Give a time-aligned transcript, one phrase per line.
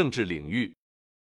[0.00, 0.74] 政治领域，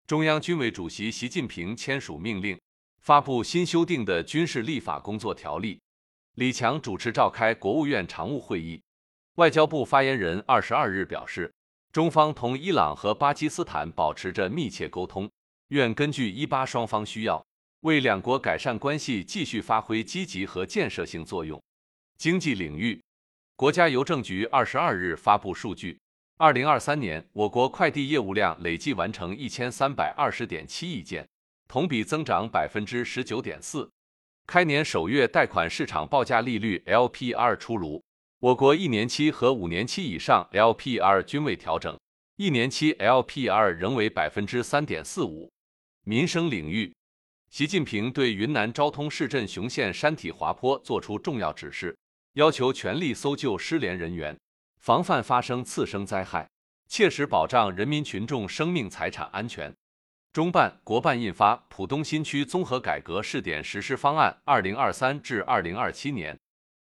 [0.07, 2.61] 中央军委主席习近平签署命令，
[3.01, 5.81] 发布新修订的军事立法工作条例。
[6.35, 8.79] 李强主持召开国务院常务会议。
[9.37, 11.51] 外交部发言人二十二日表示，
[11.91, 15.27] 中方同伊朗和巴基斯坦保持着密切沟通，
[15.69, 17.43] 愿根据伊巴双方需要，
[17.81, 21.59] 为两国改善关系继续发挥积极和建设性作用。
[22.19, 23.03] 经济领域，
[23.57, 25.99] 国家邮政局二十二日发布数据，
[26.39, 31.27] 二零二三年我国快递业务量累计完成一千三百二十点七亿件，
[31.67, 33.91] 同比增长百分之十九点四。
[34.47, 38.05] 开年首月贷款市场报价利率 LPR 出炉。
[38.41, 41.99] 我国一年期和五年期以上 LPR 均未调整，
[42.37, 45.51] 一年期 LPR 仍为百分之三点四五。
[46.05, 46.95] 民生领域，
[47.49, 51.97] 习近平对云南昭通市镇雄县山体滑坡作出重要指示，
[52.35, 54.37] 要求全力搜救失联人员，
[54.87, 56.49] 防范发生次生灾害，
[56.87, 59.75] 切实保障人民群众生命财产安全。
[60.33, 66.33] 中办、国办印发《浦东新区综合改革试点实施方案（二零二三至二零二七年）》。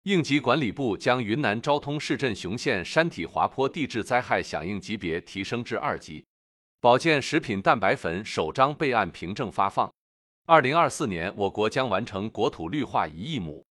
[0.03, 6.23] 应急管理部将云南昭通市镇雄县山体滑坡地质灾害响应级别提升至二级。
[6.80, 9.91] 保健食品蛋白粉首张备案凭证发放。
[10.45, 13.66] 二零二四年，我国将完成国土绿化一亿亩。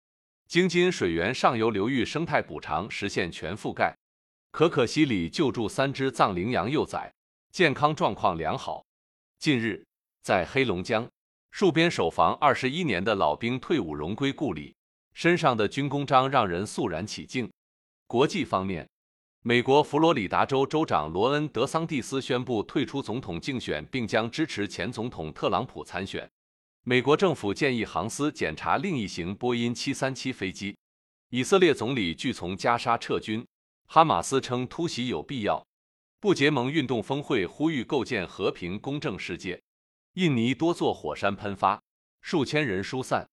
[0.48, 3.96] 京津水源上游流域生态补偿实现全覆盖。
[4.56, 7.12] 可可西里救助三只藏羚羊幼崽，
[7.52, 8.82] 健康状况良好。
[9.38, 9.84] 近日，
[10.22, 11.06] 在黑龙江，
[11.52, 14.74] 戍边守防二十一年的老兵退伍荣归故里。
[15.12, 17.52] 身上的军功章让人肃然起敬。
[18.06, 18.88] 国际方面，
[19.42, 26.26] 美国佛罗里达州州长罗恩·德桑蒂斯宣布退出总统竞选，并将支持前总统特朗普参选。
[26.82, 30.74] 美国政府建议航司检查另一型波音737飞机。
[31.28, 33.46] 以色列总理拒从加沙撤军。
[33.86, 35.64] 哈马斯称突袭有必要。
[36.20, 39.60] 不结盟运动峰会呼吁构建和平公正世界。
[40.14, 41.80] 印尼多座火山喷发，
[42.22, 43.28] 数千人疏散。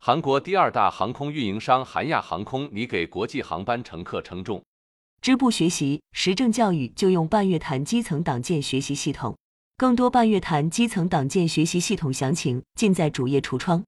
[0.00, 4.62] 韩国第二大航空运营商韩亚航空拟给国际航班乘客称重。
[5.20, 9.38] 支部学习实政教育就用半月谈基层党建学习系统，
[9.76, 13.84] 更多半月谈基层党建学习系统详情尽在主页橱窗。